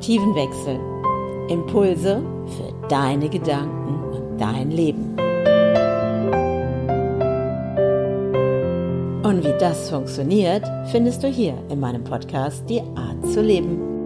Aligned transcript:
Perspektivenwechsel. 0.00 0.80
Impulse 1.48 2.22
für 2.46 2.88
deine 2.88 3.28
Gedanken 3.28 4.02
und 4.12 4.40
dein 4.40 4.70
Leben. 4.70 5.14
Und 9.22 9.44
wie 9.44 9.58
das 9.58 9.90
funktioniert, 9.90 10.64
findest 10.90 11.22
du 11.22 11.28
hier 11.28 11.54
in 11.68 11.80
meinem 11.80 12.02
Podcast 12.02 12.64
Die 12.68 12.80
Art 12.80 13.26
zu 13.30 13.42
leben. 13.42 13.99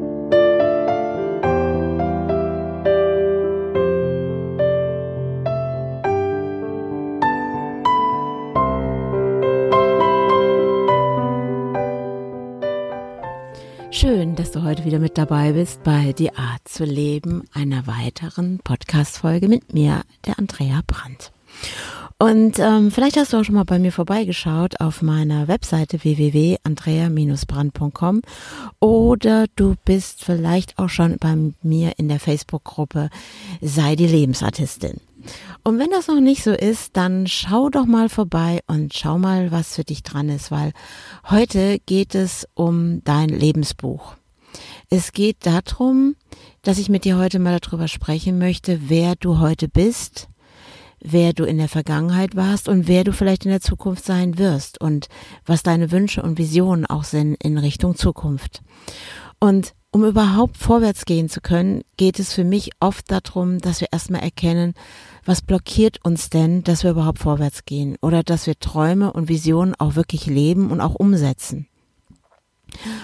Schön, 14.05 14.37
dass 14.37 14.51
du 14.51 14.63
heute 14.63 14.85
wieder 14.85 14.99
mit 14.99 15.17
dabei 15.17 15.53
bist 15.53 15.83
bei 15.83 16.13
Die 16.13 16.37
Art 16.37 16.69
zu 16.69 16.85
leben, 16.85 17.45
einer 17.55 17.87
weiteren 17.87 18.61
Podcast-Folge 18.63 19.49
mit 19.49 19.73
mir, 19.73 20.03
der 20.27 20.39
Andrea 20.39 20.83
Brandt. 20.87 21.33
Und 22.19 22.59
ähm, 22.59 22.91
vielleicht 22.91 23.17
hast 23.17 23.33
du 23.33 23.39
auch 23.39 23.45
schon 23.45 23.55
mal 23.55 23.65
bei 23.65 23.79
mir 23.79 23.93
vorbeigeschaut 23.93 24.79
auf 24.79 25.01
meiner 25.01 25.49
Webseite 25.49 26.05
www.andrea-brand.com 26.05 28.21
oder 28.79 29.47
du 29.57 29.75
bist 29.87 30.23
vielleicht 30.23 30.79
auch 30.79 30.91
schon 30.91 31.17
bei 31.17 31.35
mir 31.63 31.93
in 31.97 32.09
der 32.09 32.21
Facebook-Gruppe 32.21 33.09
Sei 33.63 33.97
die 33.97 34.07
Lebensartistin. 34.07 35.01
Und 35.63 35.79
wenn 35.79 35.91
das 35.91 36.09
noch 36.09 36.21
nicht 36.21 36.43
so 36.43 36.53
ist, 36.53 36.97
dann 36.97 37.27
schau 37.27 37.71
doch 37.71 37.87
mal 37.87 38.09
vorbei 38.09 38.61
und 38.67 38.95
schau 38.95 39.19
mal, 39.19 39.51
was 39.51 39.77
für 39.77 39.85
dich 39.85 40.03
dran 40.03 40.29
ist, 40.29 40.51
weil 40.51 40.73
heute 41.29 41.79
geht 41.87 42.15
es 42.15 42.47
um 42.55 43.03
dein 43.05 43.29
Lebensbuch. 43.29 44.17
Es 44.91 45.13
geht 45.13 45.39
darum, 45.47 46.17
dass 46.63 46.79
ich 46.79 46.89
mit 46.89 47.05
dir 47.05 47.19
heute 47.19 47.39
mal 47.39 47.59
darüber 47.59 47.89
sprechen 47.89 48.39
möchte, 48.39 48.89
wer 48.89 49.17
du 49.17 49.39
heute 49.39 49.69
bist, 49.69 50.29
wer 51.01 51.33
du 51.33 51.45
in 51.45 51.59
der 51.59 51.69
Vergangenheit 51.69 52.37
warst 52.37 52.69
und 52.69 52.89
wer 52.89 53.05
du 53.05 53.13
vielleicht 53.13 53.45
in 53.45 53.51
der 53.51 53.61
Zukunft 53.61 54.05
sein 54.05 54.39
wirst 54.39 54.81
und 54.81 55.09
was 55.45 55.63
deine 55.63 55.91
Wünsche 55.91 56.23
und 56.23 56.39
Visionen 56.39 56.87
auch 56.87 57.05
sind 57.05 57.35
in 57.43 57.59
Richtung 57.59 57.95
Zukunft. 57.95 58.63
Und 59.41 59.75
um 59.95 60.05
überhaupt 60.05 60.57
vorwärts 60.57 61.05
gehen 61.05 61.29
zu 61.29 61.41
können, 61.41 61.85
geht 61.97 62.19
es 62.19 62.33
für 62.33 62.43
mich 62.43 62.71
oft 62.81 63.13
darum, 63.13 63.61
dass 63.61 63.81
wir 63.81 63.93
erstmal 63.93 64.23
erkennen, 64.23 64.75
was 65.25 65.41
blockiert 65.41 66.05
uns 66.05 66.31
denn, 66.31 66.65
dass 66.65 66.83
wir 66.83 66.91
überhaupt 66.91 67.21
vorwärts 67.21 67.65
gehen 67.65 67.97
oder 68.03 68.25
dass 68.25 68.49
wir 68.49 68.59
Träume 68.59 69.13
und 69.13 69.29
Visionen 69.29 69.77
auch 69.79 69.95
wirklich 69.95 70.27
leben 70.27 70.73
und 70.73 70.81
auch 70.81 70.97
umsetzen. 70.97 71.69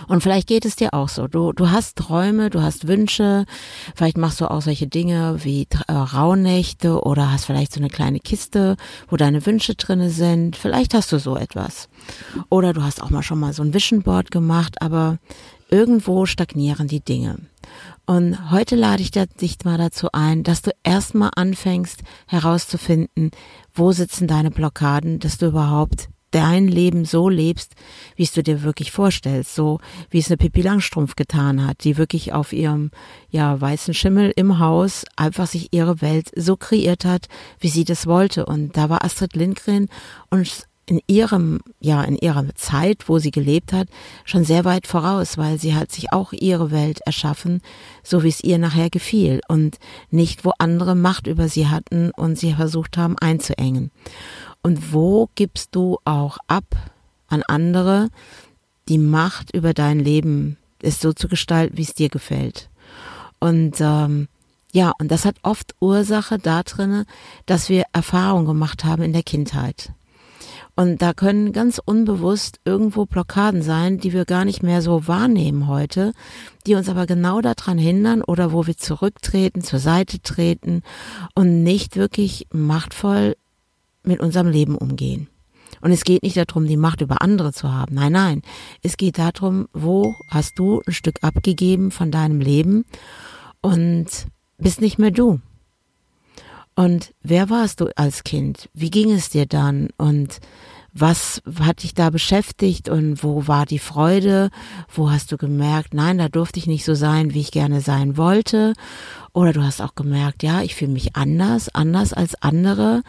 Und 0.08 0.20
vielleicht 0.20 0.48
geht 0.48 0.64
es 0.64 0.74
dir 0.74 0.92
auch 0.92 1.08
so. 1.08 1.28
Du, 1.28 1.52
du 1.52 1.70
hast 1.70 1.94
Träume, 1.94 2.50
du 2.50 2.60
hast 2.60 2.88
Wünsche, 2.88 3.44
vielleicht 3.94 4.19
machst 4.19 4.41
du 4.41 4.50
auch 4.50 4.60
solche 4.60 4.88
Dinge 4.88 5.44
wie 5.44 5.69
äh, 5.86 5.92
Rauhnächte 5.92 7.04
oder 7.04 7.30
hast 7.30 7.44
vielleicht 7.44 7.72
so 7.72 7.78
eine 7.78 7.88
kleine 7.88 8.19
Kiste, 8.19 8.77
wo 9.08 9.16
deine 9.16 9.47
Wünsche 9.47 9.77
drinne 9.77 10.10
sind. 10.10 10.56
Vielleicht 10.56 10.94
hast 10.94 11.12
du 11.12 11.20
so 11.20 11.36
etwas. 11.36 11.88
Oder 12.48 12.72
du 12.72 12.82
hast 12.82 13.00
auch 13.00 13.10
mal 13.10 13.22
schon 13.22 13.38
mal 13.38 13.52
so 13.52 13.62
ein 13.62 13.75
Vision 13.75 14.02
Board 14.02 14.32
gemacht, 14.32 14.82
aber 14.82 15.19
irgendwo 15.70 16.26
stagnieren 16.26 16.88
die 16.88 17.00
Dinge. 17.00 17.38
Und 18.06 18.50
heute 18.50 18.74
lade 18.76 19.02
ich 19.02 19.12
dich 19.12 19.56
mal 19.64 19.78
dazu 19.78 20.08
ein, 20.12 20.42
dass 20.42 20.62
du 20.62 20.72
erstmal 20.82 21.30
anfängst 21.36 22.02
herauszufinden, 22.26 23.30
wo 23.72 23.92
sitzen 23.92 24.26
deine 24.26 24.50
Blockaden, 24.50 25.20
dass 25.20 25.38
du 25.38 25.46
überhaupt 25.46 26.08
dein 26.31 26.69
Leben 26.69 27.04
so 27.04 27.28
lebst, 27.28 27.75
wie 28.16 28.22
es 28.22 28.32
du 28.32 28.42
dir 28.42 28.62
wirklich 28.62 28.92
vorstellst, 28.92 29.54
so 29.54 29.81
wie 30.10 30.19
es 30.19 30.28
eine 30.28 30.36
Pippi 30.36 30.62
Langstrumpf 30.62 31.16
getan 31.16 31.66
hat, 31.66 31.84
die 31.84 31.97
wirklich 31.97 32.32
auf 32.32 32.52
ihrem 32.52 32.91
ja 33.31 33.60
weißen 33.60 33.94
Schimmel 33.94 34.32
im 34.37 34.58
Haus 34.58 35.04
einfach 35.16 35.47
sich 35.47 35.72
ihre 35.72 36.00
Welt 36.00 36.31
so 36.37 36.56
kreiert 36.56 37.04
hat, 37.04 37.26
wie 37.58 37.69
sie 37.69 37.84
das 37.84 38.06
wollte 38.06 38.47
und 38.47 38.76
da 38.76 38.88
war 38.88 39.04
Astrid 39.04 39.34
Lindgren 39.34 39.88
und 40.31 40.66
in 40.90 41.00
ihrem, 41.06 41.60
ja, 41.78 42.02
in 42.02 42.16
ihrer 42.16 42.52
Zeit, 42.56 43.08
wo 43.08 43.20
sie 43.20 43.30
gelebt 43.30 43.72
hat, 43.72 43.86
schon 44.24 44.42
sehr 44.42 44.64
weit 44.64 44.88
voraus, 44.88 45.38
weil 45.38 45.56
sie 45.56 45.72
hat 45.76 45.92
sich 45.92 46.12
auch 46.12 46.32
ihre 46.32 46.72
Welt 46.72 46.98
erschaffen, 47.06 47.62
so 48.02 48.24
wie 48.24 48.28
es 48.28 48.42
ihr 48.42 48.58
nachher 48.58 48.90
gefiel 48.90 49.40
und 49.46 49.78
nicht, 50.10 50.44
wo 50.44 50.50
andere 50.58 50.96
Macht 50.96 51.28
über 51.28 51.48
sie 51.48 51.68
hatten 51.68 52.10
und 52.10 52.36
sie 52.36 52.54
versucht 52.54 52.96
haben 52.96 53.16
einzuengen. 53.18 53.92
Und 54.64 54.92
wo 54.92 55.28
gibst 55.36 55.76
du 55.76 55.98
auch 56.04 56.38
ab 56.48 56.66
an 57.28 57.44
andere 57.46 58.08
die 58.88 58.98
Macht 58.98 59.54
über 59.54 59.74
dein 59.74 60.00
Leben, 60.00 60.56
es 60.82 60.98
so 60.98 61.12
zu 61.12 61.28
gestalten, 61.28 61.76
wie 61.76 61.82
es 61.82 61.94
dir 61.94 62.08
gefällt. 62.08 62.68
Und 63.38 63.76
ähm, 63.80 64.26
ja, 64.72 64.92
und 64.98 65.12
das 65.12 65.24
hat 65.24 65.36
oft 65.42 65.76
Ursache 65.78 66.40
da 66.40 66.64
drinne, 66.64 67.06
dass 67.46 67.68
wir 67.68 67.84
Erfahrungen 67.92 68.46
gemacht 68.46 68.84
haben 68.84 69.04
in 69.04 69.12
der 69.12 69.22
Kindheit. 69.22 69.92
Und 70.76 71.03
da 71.03 71.12
können 71.12 71.53
ganz 71.53 71.81
unbewusst 71.84 72.60
irgendwo 72.64 73.06
Blockaden 73.06 73.62
sein, 73.62 73.98
die 73.98 74.12
wir 74.12 74.25
gar 74.25 74.44
nicht 74.44 74.62
mehr 74.62 74.82
so 74.82 75.06
wahrnehmen 75.06 75.69
heute, 75.69 76.12
die 76.66 76.75
uns 76.75 76.88
aber 76.88 77.06
genau 77.06 77.41
daran 77.41 77.78
hindern 77.78 78.22
oder 78.22 78.53
wo 78.53 78.66
wir 78.66 78.76
zurücktreten, 78.76 79.62
zur 79.62 79.78
Seite 79.78 80.20
treten 80.20 80.82
und 81.34 81.62
nicht 81.62 81.97
wirklich 81.97 82.47
machtvoll 82.53 83.36
mit 84.03 84.20
unserem 84.20 84.48
Leben 84.48 84.76
umgehen. 84.76 85.28
Und 85.81 85.92
es 85.92 86.04
geht 86.04 86.22
nicht 86.22 86.36
darum, 86.36 86.66
die 86.66 86.76
Macht 86.76 87.00
über 87.00 87.22
andere 87.22 87.52
zu 87.52 87.72
haben. 87.72 87.94
Nein, 87.94 88.12
nein. 88.12 88.42
Es 88.82 88.97
geht 88.97 89.19
darum, 89.19 89.69
wo 89.72 90.14
hast 90.28 90.58
du 90.58 90.82
ein 90.87 90.92
Stück 90.92 91.22
abgegeben 91.22 91.91
von 91.91 92.10
deinem 92.10 92.41
Leben 92.41 92.84
und 93.62 94.06
bist 94.58 94.81
nicht 94.81 94.98
mehr 94.98 95.10
du. 95.10 95.41
Und 96.80 97.12
wer 97.22 97.50
warst 97.50 97.82
du 97.82 97.88
als 97.94 98.24
Kind? 98.24 98.70
Wie 98.72 98.91
ging 98.91 99.12
es 99.12 99.28
dir 99.28 99.44
dann? 99.44 99.91
Und 99.98 100.41
was 100.94 101.42
hat 101.62 101.82
dich 101.82 101.92
da 101.92 102.08
beschäftigt 102.08 102.88
und 102.88 103.22
wo 103.22 103.46
war 103.46 103.66
die 103.66 103.78
Freude? 103.78 104.48
Wo 104.88 105.10
hast 105.10 105.30
du 105.30 105.36
gemerkt, 105.36 105.92
nein, 105.92 106.16
da 106.16 106.30
durfte 106.30 106.58
ich 106.58 106.66
nicht 106.66 106.86
so 106.86 106.94
sein, 106.94 107.34
wie 107.34 107.40
ich 107.40 107.50
gerne 107.52 107.82
sein 107.82 108.16
wollte? 108.16 108.72
Oder 109.34 109.52
du 109.52 109.62
hast 109.62 109.82
auch 109.82 109.94
gemerkt, 109.94 110.42
ja, 110.42 110.62
ich 110.62 110.74
fühle 110.74 110.92
mich 110.92 111.16
anders, 111.16 111.69
anders 111.74 112.14
als 112.14 112.34
andere 112.40 113.02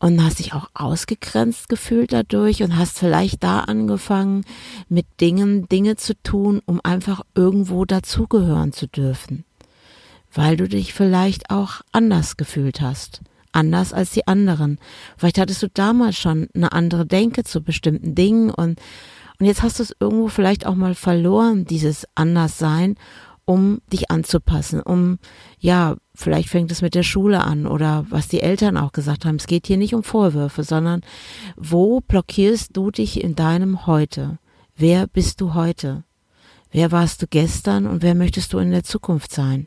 und 0.00 0.20
hast 0.20 0.40
dich 0.40 0.52
auch 0.52 0.68
ausgegrenzt 0.74 1.68
gefühlt 1.68 2.12
dadurch 2.12 2.64
und 2.64 2.76
hast 2.76 2.98
vielleicht 2.98 3.44
da 3.44 3.60
angefangen, 3.60 4.44
mit 4.88 5.06
Dingen 5.20 5.68
Dinge 5.68 5.94
zu 5.94 6.20
tun, 6.24 6.60
um 6.66 6.80
einfach 6.82 7.20
irgendwo 7.36 7.84
dazugehören 7.84 8.72
zu 8.72 8.88
dürfen 8.88 9.44
weil 10.34 10.56
du 10.56 10.68
dich 10.68 10.94
vielleicht 10.94 11.50
auch 11.50 11.82
anders 11.92 12.36
gefühlt 12.36 12.80
hast, 12.80 13.20
anders 13.52 13.92
als 13.92 14.10
die 14.10 14.26
anderen. 14.26 14.78
Vielleicht 15.16 15.38
hattest 15.38 15.62
du 15.62 15.68
damals 15.68 16.16
schon 16.16 16.48
eine 16.54 16.72
andere 16.72 17.06
Denke 17.06 17.44
zu 17.44 17.62
bestimmten 17.62 18.14
Dingen 18.14 18.50
und 18.50 18.80
und 19.38 19.46
jetzt 19.46 19.64
hast 19.64 19.80
du 19.80 19.82
es 19.82 19.96
irgendwo 19.98 20.28
vielleicht 20.28 20.66
auch 20.66 20.76
mal 20.76 20.94
verloren, 20.94 21.64
dieses 21.64 22.06
Anderssein, 22.14 22.94
um 23.44 23.80
dich 23.92 24.08
anzupassen, 24.08 24.80
um, 24.80 25.18
ja, 25.58 25.96
vielleicht 26.14 26.48
fängt 26.48 26.70
es 26.70 26.80
mit 26.80 26.94
der 26.94 27.02
Schule 27.02 27.42
an 27.42 27.66
oder 27.66 28.06
was 28.08 28.28
die 28.28 28.40
Eltern 28.40 28.76
auch 28.76 28.92
gesagt 28.92 29.24
haben. 29.24 29.36
Es 29.36 29.48
geht 29.48 29.66
hier 29.66 29.78
nicht 29.78 29.94
um 29.94 30.04
Vorwürfe, 30.04 30.62
sondern 30.62 31.00
wo 31.56 32.00
blockierst 32.00 32.76
du 32.76 32.92
dich 32.92 33.22
in 33.22 33.34
deinem 33.34 33.86
Heute? 33.86 34.38
Wer 34.76 35.08
bist 35.08 35.40
du 35.40 35.54
heute? 35.54 36.04
Wer 36.70 36.92
warst 36.92 37.20
du 37.20 37.26
gestern 37.26 37.86
und 37.86 38.02
wer 38.02 38.14
möchtest 38.14 38.52
du 38.52 38.58
in 38.58 38.70
der 38.70 38.84
Zukunft 38.84 39.32
sein? 39.32 39.66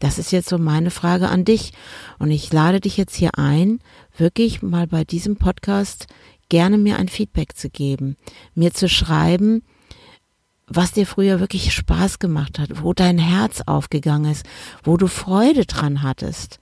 Das 0.00 0.18
ist 0.18 0.32
jetzt 0.32 0.48
so 0.48 0.58
meine 0.58 0.90
Frage 0.90 1.28
an 1.28 1.44
dich. 1.44 1.72
Und 2.18 2.32
ich 2.32 2.52
lade 2.52 2.80
dich 2.80 2.96
jetzt 2.96 3.14
hier 3.14 3.38
ein, 3.38 3.78
wirklich 4.16 4.62
mal 4.62 4.88
bei 4.88 5.04
diesem 5.04 5.36
Podcast 5.36 6.08
gerne 6.48 6.78
mir 6.78 6.96
ein 6.96 7.08
Feedback 7.08 7.56
zu 7.56 7.70
geben, 7.70 8.16
mir 8.54 8.72
zu 8.72 8.88
schreiben, 8.88 9.62
was 10.66 10.92
dir 10.92 11.06
früher 11.06 11.38
wirklich 11.38 11.72
Spaß 11.72 12.18
gemacht 12.18 12.58
hat, 12.58 12.82
wo 12.82 12.92
dein 12.92 13.18
Herz 13.18 13.62
aufgegangen 13.66 14.32
ist, 14.32 14.46
wo 14.82 14.96
du 14.96 15.06
Freude 15.06 15.66
dran 15.66 16.02
hattest. 16.02 16.60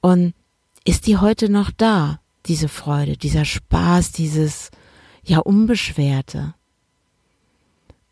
Und 0.00 0.34
ist 0.84 1.06
die 1.06 1.16
heute 1.16 1.48
noch 1.48 1.70
da, 1.76 2.20
diese 2.46 2.68
Freude, 2.68 3.16
dieser 3.16 3.44
Spaß, 3.44 4.12
dieses 4.12 4.70
ja 5.24 5.38
unbeschwerte? 5.38 6.54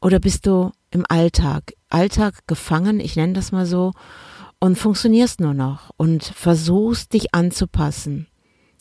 Oder 0.00 0.19
bist 0.19 0.47
du 0.47 0.73
im 0.91 1.05
Alltag, 1.09 1.75
Alltag 1.88 2.47
gefangen, 2.47 2.99
ich 2.99 3.17
nenne 3.17 3.35
das 3.35 3.53
mal 3.53 3.67
so, 3.67 3.93
und 4.64 4.78
funktionierst 4.78 5.40
nur 5.40 5.52
noch 5.52 5.90
und 5.99 6.25
versuchst 6.25 7.12
dich 7.12 7.34
anzupassen 7.34 8.28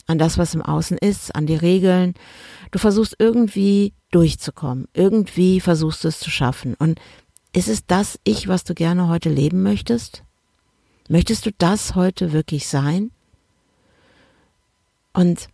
an 0.08 0.18
das, 0.18 0.38
was 0.38 0.56
im 0.56 0.62
Außen 0.62 0.98
ist, 0.98 1.36
an 1.36 1.46
die 1.46 1.58
Regeln. 1.58 2.14
Du 2.72 2.80
versuchst 2.80 3.18
irgendwie 3.20 3.92
durchzukommen, 4.10 4.88
irgendwie 4.94 5.60
versuchst 5.60 6.06
du 6.06 6.08
es 6.08 6.22
zu 6.22 6.30
schaffen. 6.30 6.76
Und 6.76 7.02
ist 7.52 7.68
es 7.68 7.86
das 7.86 8.18
Ich, 8.24 8.48
was 8.48 8.64
du 8.64 8.74
gerne 8.74 9.10
heute 9.10 9.28
leben 9.30 9.62
möchtest? 9.62 10.24
Möchtest 11.10 11.48
du 11.48 11.52
das 11.58 11.96
heute 11.96 12.32
wirklich 12.32 12.70
sein? 12.70 13.12
Und 15.12 15.50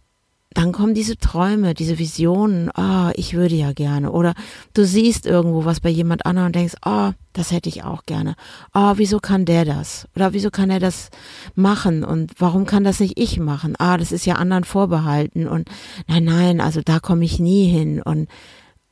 dann 0.52 0.72
kommen 0.74 0.94
diese 0.94 1.18
Träume, 1.18 1.74
diese 1.74 1.98
Visionen, 1.98 2.70
ah, 2.76 3.10
oh, 3.10 3.14
ich 3.16 3.34
würde 3.34 3.56
ja 3.56 3.74
gerne. 3.74 4.12
Oder 4.12 4.36
du 4.76 4.86
siehst 4.86 5.26
irgendwo 5.26 5.66
was 5.66 5.80
bei 5.80 5.90
jemand 5.90 6.28
anderem 6.28 6.48
und 6.48 6.56
denkst, 6.56 6.76
oh, 6.86 7.14
das 7.40 7.52
hätte 7.54 7.70
ich 7.70 7.86
auch 7.86 8.06
gerne. 8.06 8.36
Ah, 8.74 8.92
oh, 8.92 8.94
wieso 8.98 9.20
kann 9.20 9.46
der 9.46 9.64
das? 9.64 10.10
Oder 10.14 10.34
wieso 10.34 10.52
kann 10.52 10.70
er 10.70 10.82
das 10.82 11.10
machen? 11.56 12.04
Und 12.04 12.34
warum 12.38 12.66
kann 12.66 12.84
das 12.84 13.00
nicht 13.00 13.18
ich 13.18 13.40
machen? 13.40 13.76
Ah, 13.80 13.96
das 13.96 14.12
ist 14.12 14.26
ja 14.26 14.36
anderen 14.36 14.66
vorbehalten. 14.66 15.48
Und 15.48 15.70
nein, 16.08 16.26
nein, 16.26 16.60
also 16.60 16.82
da 16.82 17.00
komme 17.00 17.24
ich 17.24 17.40
nie 17.40 17.70
hin. 17.70 18.02
Und, 18.02 18.28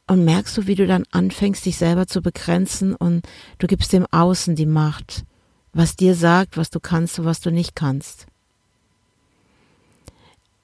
und 0.08 0.24
merkst 0.24 0.56
du, 0.56 0.66
wie 0.66 0.76
du 0.76 0.88
dann 0.88 1.04
anfängst, 1.12 1.66
dich 1.66 1.76
selber 1.76 2.08
zu 2.08 2.22
begrenzen 2.22 2.96
und 2.96 3.28
du 3.58 3.68
gibst 3.68 3.92
dem 3.92 4.06
Außen 4.12 4.56
die 4.56 4.66
Macht, 4.66 5.26
was 5.74 5.98
dir 5.98 6.16
sagt, 6.16 6.56
was 6.56 6.70
du 6.70 6.80
kannst 6.80 7.20
und 7.20 7.26
was 7.26 7.42
du 7.42 7.52
nicht 7.52 7.76
kannst. 7.76 8.28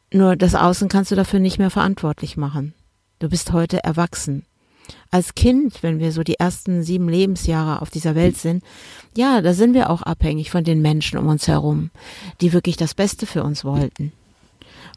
Nur 0.10 0.38
das 0.38 0.56
Außen 0.56 0.88
kannst 0.88 1.12
du 1.12 1.16
dafür 1.16 1.42
nicht 1.42 1.58
mehr 1.58 1.70
verantwortlich 1.70 2.38
machen. 2.38 2.74
Du 3.20 3.28
bist 3.28 3.52
heute 3.52 3.84
erwachsen. 3.84 4.46
Als 5.12 5.36
Kind, 5.36 5.84
wenn 5.84 6.00
wir 6.00 6.12
so 6.12 6.24
die 6.24 6.40
ersten 6.40 6.84
sieben 6.84 7.08
Lebensjahre 7.08 7.82
auf 7.82 7.90
dieser 7.90 8.16
Welt 8.16 8.38
sind, 8.38 8.64
ja, 9.16 9.42
da 9.42 9.54
sind 9.54 9.74
wir 9.74 9.90
auch 9.90 10.02
abhängig 10.02 10.50
von 10.50 10.64
den 10.64 10.82
Menschen 10.82 11.20
um 11.20 11.28
uns 11.28 11.48
herum, 11.48 11.92
die 12.42 12.54
wirklich 12.54 12.78
das 12.78 12.94
Beste 12.94 13.26
für 13.26 13.44
uns 13.44 13.64
wollten. 13.64 14.12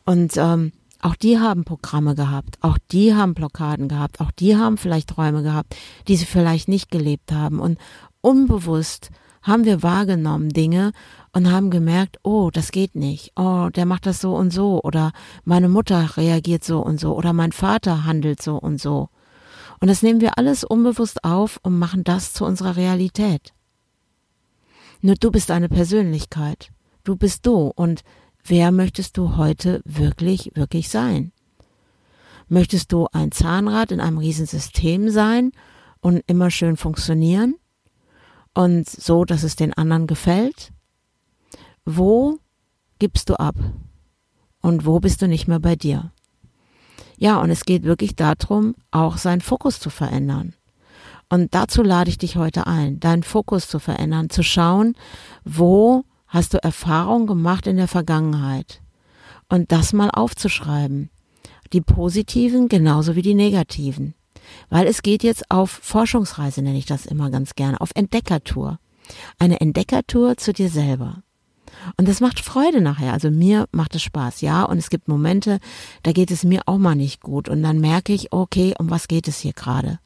Und 0.05 0.37
ähm, 0.37 0.73
auch 1.03 1.15
die 1.15 1.39
haben 1.39 1.65
Programme 1.65 2.15
gehabt, 2.15 2.57
auch 2.63 2.79
die 2.91 3.15
haben 3.15 3.35
Blockaden 3.35 3.89
gehabt, 3.89 4.21
auch 4.21 4.31
die 4.31 4.57
haben 4.57 4.79
vielleicht 4.79 5.11
Träume 5.11 5.43
gehabt, 5.43 5.77
die 6.09 6.17
sie 6.17 6.25
vielleicht 6.25 6.69
nicht 6.69 6.91
gelebt 6.91 7.33
haben. 7.33 7.61
Und 7.61 7.79
unbewusst 8.23 9.11
haben 9.43 9.65
wir 9.65 9.83
wahrgenommen 9.83 10.49
Dinge 10.49 10.93
und 11.33 11.51
haben 11.53 11.71
gemerkt, 11.71 12.19
oh, 12.23 12.51
das 12.51 12.73
geht 12.73 12.95
nicht, 12.95 13.33
oh, 13.37 13.69
der 13.69 13.87
macht 13.87 14.07
das 14.07 14.21
so 14.21 14.35
und 14.35 14.53
so 14.53 14.81
oder 14.83 15.13
meine 15.45 15.69
Mutter 15.69 16.17
reagiert 16.17 16.65
so 16.65 16.81
und 16.81 16.99
so 16.99 17.15
oder 17.15 17.33
mein 17.33 17.53
Vater 17.53 18.05
handelt 18.05 18.43
so 18.43 18.57
und 18.57 18.81
so. 18.81 19.09
Und 19.81 19.89
das 19.89 20.03
nehmen 20.03 20.21
wir 20.21 20.39
alles 20.39 20.65
unbewusst 20.65 21.25
auf 21.25 21.59
und 21.63 21.79
machen 21.79 22.05
das 22.05 22.33
zu 22.33 22.45
unserer 22.45 22.77
Realität. 22.77 23.53
Nur 25.03 25.17
du 25.17 25.31
bist 25.31 25.51
eine 25.51 25.69
Persönlichkeit. 25.69 26.71
Du 27.05 27.17
bist 27.17 27.47
du. 27.47 27.73
Und 27.75 28.03
wer 28.45 28.73
möchtest 28.73 29.17
du 29.17 29.37
heute 29.37 29.83
wirklich, 29.85 30.53
wirklich 30.55 30.89
sein? 30.89 31.33
Möchtest 32.49 32.93
du 32.93 33.07
ein 33.13 33.33
Zahnrad 33.33 33.93
in 33.93 34.01
einem 34.01 34.19
Riesensystem 34.19 35.11
sein 35.11 35.53
und 36.01 36.23
immer 36.27 36.51
schön 36.51 36.77
funktionieren? 36.77 37.57
Und 38.55 38.89
so, 38.89 39.25
dass 39.25 39.43
es 39.43 39.57
den 39.57 39.75
anderen 39.75 40.07
gefällt? 40.07 40.73
Wo 41.85 42.39
gibst 42.99 43.29
du 43.29 43.39
ab? 43.39 43.57
Und 44.63 44.87
wo 44.87 44.99
bist 45.01 45.23
du 45.23 45.29
nicht 45.29 45.47
mehr 45.47 45.61
bei 45.61 45.77
dir? 45.77 46.13
Ja, 47.17 47.41
und 47.41 47.51
es 47.51 47.65
geht 47.65 47.85
wirklich 47.85 48.17
darum, 48.17 48.75
auch 48.91 49.17
seinen 49.17 49.41
Fokus 49.41 49.81
zu 49.81 49.91
verändern. 49.91 50.55
Und 51.29 51.55
dazu 51.55 51.83
lade 51.83 52.11
ich 52.11 52.19
dich 52.19 52.37
heute 52.37 52.67
ein, 52.67 53.01
deinen 53.01 53.23
Fokus 53.23 53.69
zu 53.69 53.79
verändern, 53.79 54.31
zu 54.31 54.43
schauen, 54.43 54.95
wo 55.45 56.05
hast 56.27 56.55
du 56.55 56.63
Erfahrungen 56.63 57.27
gemacht 57.27 57.67
in 57.67 57.77
der 57.77 57.89
Vergangenheit 57.89 58.81
und 59.49 59.73
das 59.73 59.93
mal 59.93 60.11
aufzuschreiben. 60.11 61.11
Die 61.73 61.81
positiven 61.81 62.69
genauso 62.69 63.17
wie 63.17 63.23
die 63.23 63.35
negativen. 63.35 64.15
Weil 64.69 64.87
es 64.87 65.03
geht 65.03 65.25
jetzt 65.25 65.51
auf 65.51 65.71
Forschungsreise, 65.71 66.63
nenne 66.63 66.79
ich 66.79 66.87
das 66.87 67.07
immer 67.07 67.31
ganz 67.31 67.55
gerne, 67.55 67.81
auf 67.81 67.91
Entdeckertour. 67.95 68.79
Eine 69.39 69.61
Entdeckertour 69.61 70.37
zu 70.37 70.53
dir 70.53 70.69
selber. 70.69 71.23
Und 71.97 72.09
das 72.09 72.21
macht 72.21 72.41
Freude 72.41 72.81
nachher. 72.81 73.13
Also 73.13 73.31
mir 73.31 73.67
macht 73.73 73.95
es 73.95 74.03
Spaß, 74.03 74.41
ja. 74.41 74.65
Und 74.65 74.79
es 74.79 74.91
gibt 74.91 75.09
Momente, 75.09 75.59
da 76.03 76.13
geht 76.13 76.31
es 76.31 76.45
mir 76.45 76.63
auch 76.67 76.79
mal 76.79 76.95
nicht 76.95 77.21
gut. 77.21 77.49
Und 77.49 77.63
dann 77.63 77.81
merke 77.81 78.13
ich, 78.13 78.33
okay, 78.33 78.75
um 78.79 78.91
was 78.91 79.09
geht 79.09 79.29
es 79.29 79.39
hier 79.39 79.53
gerade? 79.53 79.99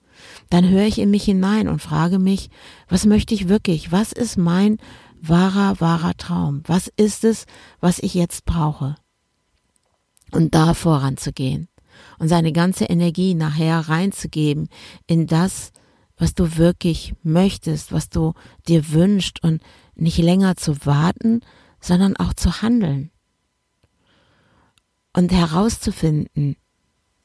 Dann 0.50 0.68
höre 0.68 0.84
ich 0.84 0.98
in 0.98 1.10
mich 1.10 1.24
hinein 1.24 1.68
und 1.68 1.80
frage 1.80 2.18
mich, 2.18 2.50
was 2.88 3.06
möchte 3.06 3.34
ich 3.34 3.48
wirklich? 3.48 3.92
Was 3.92 4.12
ist 4.12 4.36
mein 4.36 4.78
wahrer, 5.20 5.80
wahrer 5.80 6.16
Traum? 6.16 6.62
Was 6.66 6.88
ist 6.96 7.24
es, 7.24 7.46
was 7.80 7.98
ich 7.98 8.14
jetzt 8.14 8.44
brauche? 8.44 8.96
Und 10.32 10.54
da 10.54 10.74
voranzugehen 10.74 11.68
und 12.18 12.28
seine 12.28 12.52
ganze 12.52 12.84
Energie 12.84 13.34
nachher 13.34 13.80
reinzugeben 13.80 14.68
in 15.06 15.26
das, 15.26 15.72
was 16.16 16.34
du 16.34 16.56
wirklich 16.56 17.14
möchtest, 17.22 17.92
was 17.92 18.10
du 18.10 18.34
dir 18.68 18.90
wünschst 18.90 19.42
und 19.42 19.62
nicht 19.94 20.18
länger 20.18 20.56
zu 20.56 20.86
warten, 20.86 21.40
sondern 21.80 22.16
auch 22.16 22.34
zu 22.34 22.62
handeln 22.62 23.10
und 25.12 25.32
herauszufinden, 25.32 26.56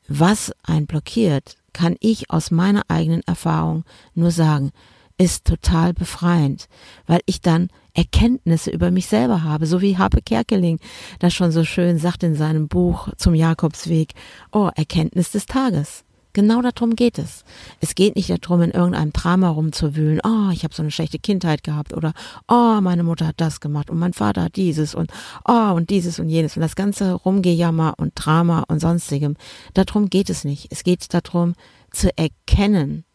was 0.08 0.52
ein 0.64 0.86
blockiert, 0.86 1.58
kann 1.74 1.96
ich 2.00 2.32
aus 2.32 2.52
meiner 2.52 2.84
eigenen 2.88 3.22
Erfahrung 3.26 3.84
nur 4.14 4.32
sagen, 4.32 4.72
ist 5.18 5.46
total 5.46 5.94
befreiend, 5.94 6.68
weil 7.06 7.22
ich 7.26 7.42
dann 7.42 7.70
Erkenntnisse 7.94 8.70
über 8.70 8.92
mich 8.92 9.08
selber 9.08 9.44
habe, 9.44 9.66
so 9.66 9.82
wie 9.82 9.98
Harpe 9.98 10.22
Kerkeling 10.22 10.80
das 11.20 11.34
schon 11.34 11.52
so 11.52 11.64
schön 11.64 11.98
sagt 11.98 12.24
in 12.24 12.36
seinem 12.36 12.68
Buch 12.68 13.10
zum 13.18 13.34
Jakobsweg, 13.34 14.14
oh, 14.52 14.70
Erkenntnis 14.76 15.32
des 15.32 15.46
Tages. 15.46 16.05
Genau 16.36 16.62
darum 16.62 16.98
geht 16.98 17.18
es. 17.18 17.46
Es 17.80 17.96
geht 17.96 18.18
nicht 18.18 18.30
darum, 18.30 18.62
in 18.62 18.72
irgendeinem 18.72 19.14
Drama 19.14 19.48
rumzuwühlen. 19.48 20.20
Oh, 20.26 20.50
ich 20.52 20.66
habe 20.66 20.76
so 20.76 20.82
eine 20.82 20.92
schlechte 20.92 21.18
Kindheit 21.18 21.64
gehabt 21.64 21.94
oder 21.94 22.12
oh, 22.50 22.82
meine 22.82 23.04
Mutter 23.04 23.28
hat 23.28 23.40
das 23.40 23.62
gemacht 23.62 23.90
und 23.90 23.98
mein 23.98 24.12
Vater 24.12 24.44
hat 24.44 24.58
dieses 24.58 24.96
und 24.96 25.12
oh 25.48 25.72
und 25.74 25.90
dieses 25.90 26.20
und 26.20 26.28
jenes 26.28 26.58
und 26.58 26.62
das 26.62 26.76
ganze 26.76 27.14
Rumgejammer 27.14 27.94
und 27.98 28.12
Drama 28.16 28.66
und 28.68 28.82
sonstigem. 28.82 29.38
Darum 29.76 30.10
geht 30.10 30.30
es 30.30 30.44
nicht. 30.44 30.68
Es 30.72 30.84
geht 30.84 31.06
darum 31.14 31.54
zu 31.90 32.10
erkennen, 32.18 33.06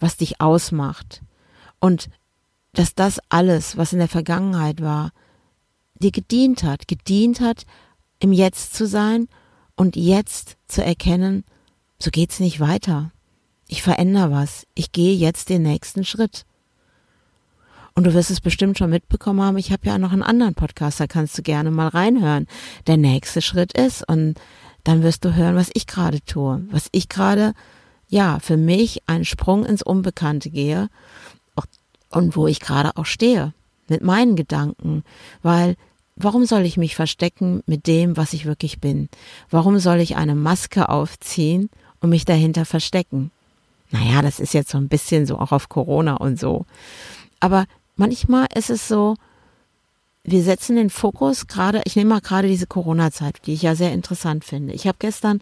was 0.00 0.16
dich 0.16 0.40
ausmacht 0.40 1.20
und 1.78 2.08
dass 2.72 2.94
das 2.94 3.20
alles, 3.28 3.76
was 3.76 3.92
in 3.92 3.98
der 3.98 4.08
Vergangenheit 4.08 4.80
war, 4.80 5.10
dir 6.00 6.10
gedient 6.10 6.62
hat, 6.62 6.88
gedient 6.88 7.42
hat, 7.42 7.66
im 8.18 8.32
Jetzt 8.32 8.74
zu 8.74 8.86
sein 8.86 9.28
und 9.76 9.94
jetzt 9.94 10.56
zu 10.68 10.82
erkennen, 10.82 11.44
so 12.04 12.10
geht's 12.10 12.38
nicht 12.38 12.60
weiter. 12.60 13.10
Ich 13.66 13.82
verändere 13.82 14.30
was. 14.30 14.66
Ich 14.74 14.92
gehe 14.92 15.14
jetzt 15.14 15.48
den 15.48 15.62
nächsten 15.62 16.04
Schritt. 16.04 16.44
Und 17.94 18.04
du 18.04 18.12
wirst 18.12 18.30
es 18.30 18.40
bestimmt 18.40 18.76
schon 18.76 18.90
mitbekommen 18.90 19.40
haben, 19.40 19.56
ich 19.56 19.72
habe 19.72 19.86
ja 19.86 19.98
noch 19.98 20.12
einen 20.12 20.22
anderen 20.22 20.54
Podcast, 20.54 20.98
da 21.00 21.06
kannst 21.06 21.38
du 21.38 21.42
gerne 21.42 21.70
mal 21.70 21.88
reinhören. 21.88 22.46
Der 22.86 22.96
nächste 22.96 23.40
Schritt 23.40 23.72
ist 23.72 24.06
und 24.08 24.34
dann 24.82 25.02
wirst 25.02 25.24
du 25.24 25.34
hören, 25.34 25.54
was 25.54 25.70
ich 25.74 25.86
gerade 25.86 26.20
tue, 26.20 26.66
was 26.70 26.88
ich 26.92 27.08
gerade, 27.08 27.54
ja, 28.08 28.40
für 28.40 28.56
mich 28.56 29.02
einen 29.06 29.24
Sprung 29.24 29.64
ins 29.64 29.82
Unbekannte 29.82 30.50
gehe 30.50 30.88
und 32.10 32.36
wo 32.36 32.48
ich 32.48 32.60
gerade 32.60 32.96
auch 32.96 33.06
stehe 33.06 33.54
mit 33.88 34.02
meinen 34.02 34.36
Gedanken, 34.36 35.04
weil 35.42 35.76
Warum 36.16 36.44
soll 36.44 36.62
ich 36.62 36.76
mich 36.76 36.94
verstecken 36.94 37.64
mit 37.66 37.88
dem, 37.88 38.16
was 38.16 38.34
ich 38.34 38.46
wirklich 38.46 38.80
bin? 38.80 39.08
Warum 39.50 39.80
soll 39.80 39.98
ich 39.98 40.14
eine 40.14 40.36
Maske 40.36 40.88
aufziehen 40.88 41.70
und 42.04 42.10
mich 42.10 42.24
dahinter 42.24 42.64
verstecken. 42.64 43.30
Naja, 43.90 44.22
das 44.22 44.40
ist 44.40 44.54
jetzt 44.54 44.70
so 44.70 44.78
ein 44.78 44.88
bisschen 44.88 45.26
so 45.26 45.38
auch 45.38 45.52
auf 45.52 45.68
Corona 45.68 46.14
und 46.16 46.38
so. 46.38 46.66
Aber 47.40 47.66
manchmal 47.96 48.46
ist 48.54 48.70
es 48.70 48.88
so, 48.88 49.16
wir 50.22 50.42
setzen 50.42 50.76
den 50.76 50.88
Fokus 50.88 51.46
gerade, 51.46 51.82
ich 51.84 51.96
nehme 51.96 52.10
mal 52.10 52.20
gerade 52.20 52.48
diese 52.48 52.66
Corona-Zeit, 52.66 53.40
die 53.46 53.52
ich 53.52 53.62
ja 53.62 53.74
sehr 53.74 53.92
interessant 53.92 54.44
finde. 54.44 54.72
Ich 54.72 54.86
habe 54.86 54.96
gestern 54.98 55.40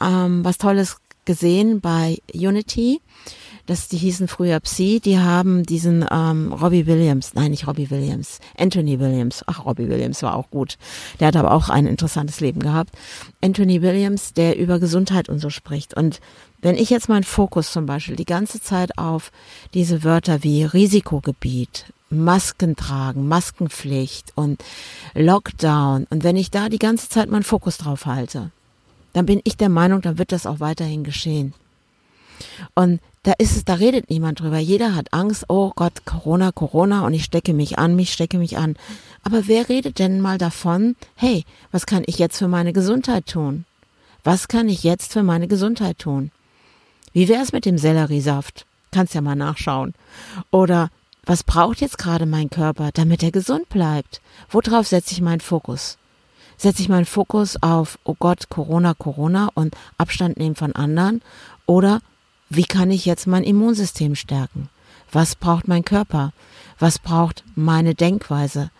ähm, 0.00 0.44
was 0.44 0.56
Tolles 0.56 0.98
gesehen 1.24 1.80
bei 1.80 2.18
Unity 2.34 3.00
das, 3.66 3.86
die 3.86 3.96
hießen 3.96 4.26
früher 4.26 4.58
Psi, 4.58 5.00
die 5.00 5.18
haben 5.18 5.62
diesen 5.62 6.04
ähm, 6.10 6.52
Robbie 6.52 6.86
Williams, 6.86 7.34
nein, 7.34 7.52
nicht 7.52 7.66
Robbie 7.68 7.90
Williams, 7.90 8.40
Anthony 8.58 8.98
Williams, 8.98 9.44
ach, 9.46 9.64
Robbie 9.64 9.88
Williams 9.88 10.22
war 10.22 10.34
auch 10.34 10.50
gut. 10.50 10.78
Der 11.20 11.28
hat 11.28 11.36
aber 11.36 11.52
auch 11.52 11.68
ein 11.68 11.86
interessantes 11.86 12.40
Leben 12.40 12.60
gehabt. 12.60 12.90
Anthony 13.40 13.80
Williams, 13.80 14.32
der 14.32 14.58
über 14.58 14.80
Gesundheit 14.80 15.28
und 15.28 15.38
so 15.38 15.48
spricht. 15.48 15.94
Und 15.94 16.20
wenn 16.60 16.74
ich 16.74 16.90
jetzt 16.90 17.08
meinen 17.08 17.22
Fokus 17.22 17.72
zum 17.72 17.86
Beispiel 17.86 18.16
die 18.16 18.24
ganze 18.24 18.60
Zeit 18.60 18.98
auf 18.98 19.30
diese 19.74 20.02
Wörter 20.02 20.42
wie 20.42 20.64
Risikogebiet, 20.64 21.86
Masken 22.10 22.74
tragen, 22.74 23.28
Maskenpflicht 23.28 24.32
und 24.34 24.62
Lockdown 25.14 26.06
und 26.10 26.24
wenn 26.24 26.36
ich 26.36 26.50
da 26.50 26.68
die 26.68 26.78
ganze 26.78 27.08
Zeit 27.08 27.30
meinen 27.30 27.42
Fokus 27.42 27.78
drauf 27.78 28.06
halte, 28.06 28.50
dann 29.12 29.26
bin 29.26 29.40
ich 29.44 29.56
der 29.56 29.68
Meinung, 29.68 30.00
dann 30.00 30.18
wird 30.18 30.32
das 30.32 30.46
auch 30.46 30.60
weiterhin 30.60 31.04
geschehen. 31.04 31.54
Und 32.74 33.00
da 33.22 33.32
ist 33.38 33.56
es, 33.56 33.64
da 33.64 33.74
redet 33.74 34.10
niemand 34.10 34.40
drüber. 34.40 34.58
Jeder 34.58 34.94
hat 34.94 35.12
Angst, 35.12 35.44
oh 35.48 35.70
Gott, 35.76 36.04
Corona, 36.04 36.50
Corona 36.50 37.06
und 37.06 37.14
ich 37.14 37.24
stecke 37.24 37.52
mich 37.54 37.78
an, 37.78 37.94
mich 37.94 38.12
stecke 38.12 38.38
mich 38.38 38.58
an. 38.58 38.76
Aber 39.22 39.46
wer 39.46 39.68
redet 39.68 39.98
denn 39.98 40.20
mal 40.20 40.38
davon, 40.38 40.96
hey, 41.14 41.44
was 41.70 41.86
kann 41.86 42.02
ich 42.06 42.18
jetzt 42.18 42.38
für 42.38 42.48
meine 42.48 42.72
Gesundheit 42.72 43.26
tun? 43.26 43.64
Was 44.24 44.48
kann 44.48 44.68
ich 44.68 44.82
jetzt 44.82 45.12
für 45.12 45.22
meine 45.22 45.46
Gesundheit 45.46 45.98
tun? 45.98 46.30
Wie 47.12 47.28
wär's 47.28 47.52
mit 47.52 47.64
dem 47.64 47.78
Selleriesaft? 47.78 48.66
Kannst 48.90 49.14
ja 49.14 49.20
mal 49.20 49.36
nachschauen. 49.36 49.94
Oder 50.50 50.90
was 51.24 51.44
braucht 51.44 51.80
jetzt 51.80 51.98
gerade 51.98 52.26
mein 52.26 52.50
Körper, 52.50 52.90
damit 52.92 53.22
er 53.22 53.30
gesund 53.30 53.68
bleibt? 53.68 54.20
Worauf 54.50 54.88
setze 54.88 55.12
ich 55.12 55.20
meinen 55.20 55.40
Fokus? 55.40 55.98
Setze 56.62 56.82
ich 56.82 56.88
meinen 56.88 57.06
Fokus 57.06 57.60
auf, 57.60 57.98
oh 58.04 58.14
Gott, 58.16 58.48
Corona, 58.48 58.94
Corona 58.94 59.48
und 59.54 59.74
Abstand 59.98 60.36
nehmen 60.36 60.54
von 60.54 60.76
anderen? 60.76 61.20
Oder 61.66 62.00
wie 62.50 62.62
kann 62.62 62.92
ich 62.92 63.04
jetzt 63.04 63.26
mein 63.26 63.42
Immunsystem 63.42 64.14
stärken? 64.14 64.68
Was 65.10 65.34
braucht 65.34 65.66
mein 65.66 65.84
Körper? 65.84 66.32
Was 66.78 67.00
braucht 67.00 67.42
meine 67.56 67.96
Denkweise? 67.96 68.70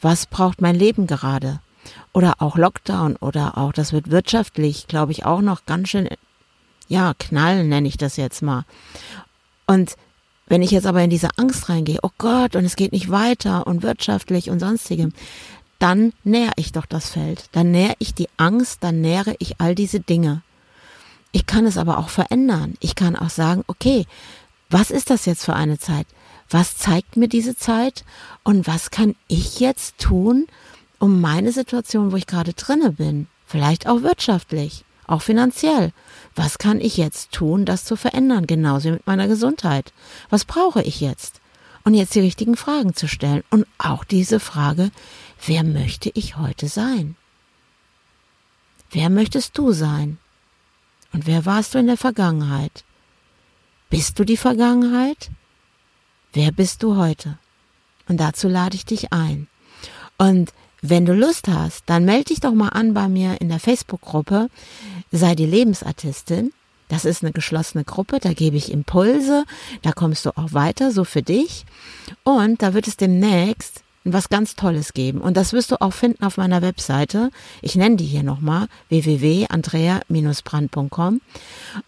Was 0.00 0.26
braucht 0.26 0.60
mein 0.60 0.76
Leben 0.76 1.08
gerade? 1.08 1.58
Oder 2.12 2.34
auch 2.38 2.56
Lockdown 2.56 3.16
oder 3.16 3.58
auch, 3.58 3.72
das 3.72 3.92
wird 3.92 4.12
wirtschaftlich, 4.12 4.86
glaube 4.86 5.10
ich, 5.10 5.26
auch 5.26 5.40
noch 5.40 5.66
ganz 5.66 5.88
schön, 5.88 6.08
ja, 6.86 7.12
knallen 7.18 7.68
nenne 7.68 7.88
ich 7.88 7.96
das 7.96 8.16
jetzt 8.16 8.42
mal. 8.42 8.64
Und 9.66 9.96
wenn 10.46 10.62
ich 10.62 10.70
jetzt 10.70 10.86
aber 10.86 11.02
in 11.02 11.10
diese 11.10 11.30
Angst 11.38 11.68
reingehe, 11.68 11.98
oh 12.02 12.10
Gott, 12.18 12.54
und 12.54 12.64
es 12.64 12.76
geht 12.76 12.92
nicht 12.92 13.10
weiter 13.10 13.66
und 13.66 13.82
wirtschaftlich 13.82 14.48
und 14.48 14.60
sonstigem, 14.60 15.12
dann 15.82 16.12
nähere 16.22 16.52
ich 16.56 16.70
doch 16.70 16.86
das 16.86 17.10
Feld. 17.10 17.46
Dann 17.50 17.72
nähere 17.72 17.96
ich 17.98 18.14
die 18.14 18.28
Angst, 18.36 18.78
dann 18.84 19.00
nähere 19.00 19.34
ich 19.40 19.60
all 19.60 19.74
diese 19.74 19.98
Dinge. 19.98 20.42
Ich 21.32 21.46
kann 21.46 21.66
es 21.66 21.76
aber 21.76 21.98
auch 21.98 22.08
verändern. 22.08 22.74
Ich 22.78 22.94
kann 22.94 23.16
auch 23.16 23.30
sagen, 23.30 23.64
okay, 23.66 24.06
was 24.70 24.92
ist 24.92 25.10
das 25.10 25.26
jetzt 25.26 25.44
für 25.44 25.54
eine 25.54 25.78
Zeit? 25.78 26.06
Was 26.48 26.76
zeigt 26.76 27.16
mir 27.16 27.28
diese 27.28 27.56
Zeit? 27.56 28.04
Und 28.44 28.68
was 28.68 28.90
kann 28.90 29.16
ich 29.26 29.58
jetzt 29.58 29.98
tun, 29.98 30.46
um 31.00 31.20
meine 31.20 31.50
Situation, 31.50 32.12
wo 32.12 32.16
ich 32.16 32.28
gerade 32.28 32.52
drinne 32.52 32.92
bin, 32.92 33.26
vielleicht 33.44 33.88
auch 33.88 34.02
wirtschaftlich, 34.02 34.84
auch 35.08 35.22
finanziell, 35.22 35.92
was 36.36 36.58
kann 36.58 36.80
ich 36.80 36.96
jetzt 36.96 37.32
tun, 37.32 37.64
das 37.64 37.84
zu 37.84 37.96
verändern, 37.96 38.46
genauso 38.46 38.90
mit 38.90 39.06
meiner 39.06 39.26
Gesundheit? 39.26 39.92
Was 40.30 40.44
brauche 40.44 40.82
ich 40.82 41.00
jetzt? 41.00 41.41
Und 41.84 41.94
jetzt 41.94 42.14
die 42.14 42.20
richtigen 42.20 42.56
Fragen 42.56 42.94
zu 42.94 43.08
stellen 43.08 43.42
und 43.50 43.66
auch 43.78 44.04
diese 44.04 44.40
Frage, 44.40 44.90
wer 45.46 45.64
möchte 45.64 46.10
ich 46.14 46.36
heute 46.36 46.68
sein? 46.68 47.16
Wer 48.90 49.10
möchtest 49.10 49.58
du 49.58 49.72
sein? 49.72 50.18
Und 51.12 51.26
wer 51.26 51.44
warst 51.44 51.74
du 51.74 51.78
in 51.78 51.86
der 51.86 51.96
Vergangenheit? 51.96 52.84
Bist 53.90 54.18
du 54.18 54.24
die 54.24 54.36
Vergangenheit? 54.36 55.30
Wer 56.32 56.52
bist 56.52 56.82
du 56.82 56.96
heute? 56.96 57.38
Und 58.08 58.18
dazu 58.18 58.48
lade 58.48 58.76
ich 58.76 58.84
dich 58.84 59.12
ein. 59.12 59.48
Und 60.18 60.52
wenn 60.80 61.04
du 61.04 61.14
Lust 61.14 61.48
hast, 61.48 61.84
dann 61.86 62.04
melde 62.04 62.26
dich 62.26 62.40
doch 62.40 62.54
mal 62.54 62.70
an 62.70 62.94
bei 62.94 63.08
mir 63.08 63.40
in 63.40 63.48
der 63.48 63.60
Facebook-Gruppe 63.60 64.48
Sei 65.14 65.34
die 65.34 65.46
Lebensartistin. 65.46 66.54
Das 66.92 67.04
ist 67.06 67.22
eine 67.22 67.32
geschlossene 67.32 67.84
Gruppe, 67.84 68.18
da 68.20 68.34
gebe 68.34 68.58
ich 68.58 68.70
Impulse, 68.70 69.46
da 69.80 69.92
kommst 69.92 70.26
du 70.26 70.36
auch 70.36 70.52
weiter, 70.52 70.92
so 70.92 71.04
für 71.04 71.22
dich. 71.22 71.64
Und 72.22 72.60
da 72.60 72.74
wird 72.74 72.86
es 72.86 72.98
demnächst 72.98 73.82
was 74.04 74.28
ganz 74.28 74.56
Tolles 74.56 74.92
geben. 74.92 75.22
Und 75.22 75.38
das 75.38 75.54
wirst 75.54 75.70
du 75.70 75.80
auch 75.80 75.94
finden 75.94 76.22
auf 76.22 76.36
meiner 76.36 76.60
Webseite. 76.60 77.30
Ich 77.62 77.76
nenne 77.76 77.96
die 77.96 78.04
hier 78.04 78.22
nochmal, 78.22 78.68
www.andrea-brand.com. 78.90 81.22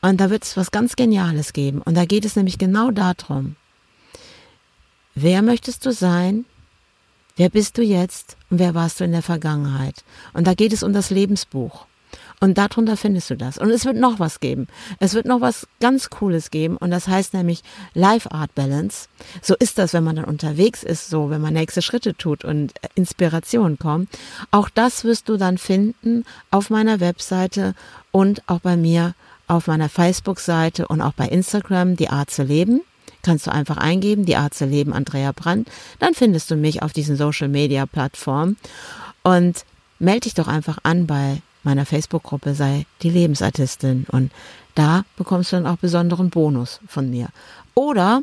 Und 0.01 0.21
da 0.23 0.31
wird 0.31 0.45
es 0.45 0.57
was 0.57 0.71
ganz 0.71 0.97
Geniales 0.97 1.53
geben. 1.53 1.83
Und 1.83 1.99
da 1.99 2.07
geht 2.07 2.25
es 2.25 2.35
nämlich 2.35 2.57
genau 2.57 2.91
darum, 2.91 3.57
wer 5.15 5.43
möchtest 5.43 5.85
du 5.85 5.93
sein? 5.93 6.47
Wer 7.37 7.51
bist 7.51 7.77
du 7.77 7.83
jetzt? 7.83 8.39
Und 8.49 8.59
wer 8.59 8.75
warst 8.75 9.01
du 9.01 9.05
in 9.05 9.13
der 9.13 9.21
Vergangenheit? 9.21 10.03
Und 10.33 10.47
da 10.47 10.55
geht 10.55 10.73
es 10.73 10.83
um 10.83 10.95
das 10.95 11.11
Lebensbuch. 11.11 11.85
Und 12.41 12.59
darunter 12.59 12.97
findest 12.97 13.31
du 13.31 13.37
das. 13.37 13.59
Und 13.59 13.71
es 13.71 13.85
wird 13.85 13.97
noch 13.97 14.19
was 14.19 14.41
geben. 14.41 14.67
Es 14.99 15.15
wird 15.15 15.27
noch 15.27 15.41
was 15.41 15.67
ganz 15.81 16.11
Cooles 16.11 16.51
geben. 16.51 16.77
Und 16.77 16.91
das 16.91 17.09
heißt 17.09 17.35
nämlich 17.35 17.63
Life 17.95 18.31
Art 18.31 18.55
Balance. 18.55 19.09
So 19.41 19.55
ist 19.55 19.79
das, 19.79 19.93
wenn 19.93 20.05
man 20.05 20.17
dann 20.17 20.25
unterwegs 20.27 20.83
ist, 20.83 21.09
so, 21.09 21.31
wenn 21.31 21.41
man 21.41 21.55
nächste 21.55 21.81
Schritte 21.81 22.15
tut 22.15 22.45
und 22.45 22.73
Inspiration 22.95 23.79
kommt. 23.79 24.11
Auch 24.51 24.69
das 24.69 25.05
wirst 25.05 25.29
du 25.29 25.37
dann 25.37 25.59
finden 25.59 26.25
auf 26.51 26.71
meiner 26.71 27.01
Webseite 27.01 27.75
und 28.11 28.43
auch 28.47 28.61
bei 28.61 28.77
mir 28.77 29.15
auf 29.47 29.67
meiner 29.67 29.89
Facebook-Seite 29.89 30.89
und 30.89 31.01
auch 31.01 31.13
bei 31.13 31.27
Instagram, 31.29 31.97
die 31.97 32.09
Art 32.09 32.31
zu 32.31 32.43
leben. 32.43 32.83
Kannst 33.23 33.47
du 33.47 33.53
einfach 33.53 33.79
eingeben, 33.79 34.27
die 34.27 34.37
Art 34.37 34.55
zu 34.55 34.67
leben, 34.67 34.93
Andrea 34.93 35.33
Brandt. 35.33 35.69
Dann 35.99 36.15
findest 36.15 36.51
du 36.51 36.57
mich 36.57 36.83
auf 36.83 36.93
diesen 36.93 37.17
Social 37.17 37.49
Media 37.49 37.87
Plattformen. 37.87 38.57
Und 39.23 39.65
melde 39.99 40.21
dich 40.21 40.35
doch 40.35 40.49
einfach 40.49 40.79
an 40.83 41.07
bei 41.07 41.41
meiner 41.65 41.87
Facebook-Gruppe 41.87 42.55
sei 42.55 42.87
die 43.03 43.11
Lebensartistin 43.11 44.07
und 44.11 44.31
da 44.75 45.05
bekommst 45.17 45.53
du 45.53 45.57
dann 45.57 45.67
auch 45.67 45.77
besonderen 45.77 46.31
Bonus 46.31 46.81
von 46.87 47.11
mir. 47.11 47.29
Oder 47.75 48.23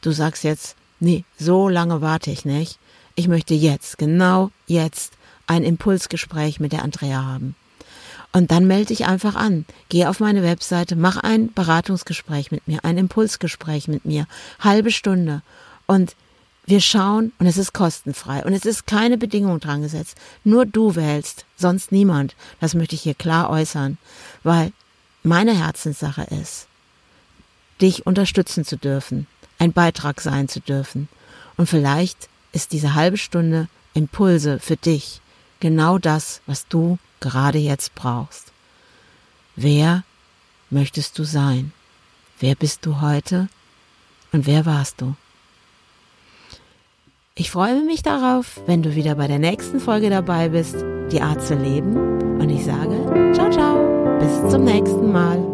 du 0.00 0.10
sagst 0.12 0.44
jetzt, 0.44 0.76
nee, 1.00 1.24
so 1.38 1.68
lange 1.68 2.00
warte 2.00 2.30
ich 2.30 2.44
nicht. 2.44 2.78
Ich 3.14 3.28
möchte 3.28 3.54
jetzt, 3.54 3.98
genau 3.98 4.50
jetzt, 4.66 5.14
ein 5.46 5.64
Impulsgespräch 5.64 6.60
mit 6.60 6.72
der 6.72 6.82
Andrea 6.82 7.24
haben. 7.24 7.54
Und 8.32 8.50
dann 8.50 8.66
melde 8.66 8.86
dich 8.86 9.06
einfach 9.06 9.34
an. 9.34 9.66
Geh 9.90 10.06
auf 10.06 10.20
meine 10.20 10.42
Webseite, 10.42 10.96
mach 10.96 11.18
ein 11.18 11.52
Beratungsgespräch 11.52 12.50
mit 12.50 12.66
mir, 12.66 12.82
ein 12.84 12.96
Impulsgespräch 12.96 13.88
mit 13.88 14.06
mir, 14.06 14.26
halbe 14.60 14.90
Stunde. 14.90 15.42
Und 15.86 16.16
wir 16.64 16.80
schauen 16.80 17.32
und 17.38 17.46
es 17.46 17.56
ist 17.56 17.72
kostenfrei 17.72 18.44
und 18.44 18.52
es 18.52 18.64
ist 18.64 18.86
keine 18.86 19.18
Bedingung 19.18 19.58
dran 19.58 19.82
gesetzt. 19.82 20.16
Nur 20.44 20.64
du 20.64 20.94
wählst, 20.94 21.44
sonst 21.56 21.90
niemand. 21.90 22.36
Das 22.60 22.74
möchte 22.74 22.94
ich 22.94 23.02
hier 23.02 23.14
klar 23.14 23.50
äußern, 23.50 23.98
weil 24.42 24.72
meine 25.22 25.56
Herzenssache 25.56 26.22
ist, 26.22 26.68
dich 27.80 28.06
unterstützen 28.06 28.64
zu 28.64 28.76
dürfen, 28.76 29.26
ein 29.58 29.72
Beitrag 29.72 30.20
sein 30.20 30.48
zu 30.48 30.60
dürfen. 30.60 31.08
Und 31.56 31.68
vielleicht 31.68 32.28
ist 32.52 32.72
diese 32.72 32.94
halbe 32.94 33.18
Stunde 33.18 33.68
Impulse 33.94 34.58
für 34.58 34.76
dich 34.76 35.20
genau 35.60 35.98
das, 35.98 36.40
was 36.46 36.66
du 36.68 36.98
gerade 37.20 37.58
jetzt 37.58 37.94
brauchst. 37.94 38.52
Wer 39.56 40.04
möchtest 40.70 41.18
du 41.18 41.24
sein? 41.24 41.72
Wer 42.38 42.54
bist 42.54 42.86
du 42.86 43.00
heute? 43.00 43.48
Und 44.32 44.46
wer 44.46 44.64
warst 44.64 45.00
du? 45.00 45.14
Ich 47.34 47.50
freue 47.50 47.82
mich 47.82 48.02
darauf, 48.02 48.60
wenn 48.66 48.82
du 48.82 48.94
wieder 48.94 49.14
bei 49.14 49.26
der 49.26 49.38
nächsten 49.38 49.80
Folge 49.80 50.10
dabei 50.10 50.50
bist, 50.50 50.76
die 51.10 51.22
Art 51.22 51.42
zu 51.42 51.54
leben. 51.54 51.96
Und 52.38 52.50
ich 52.50 52.62
sage, 52.64 53.32
ciao, 53.32 53.50
ciao, 53.50 54.18
bis 54.18 54.50
zum 54.50 54.64
nächsten 54.64 55.10
Mal. 55.10 55.51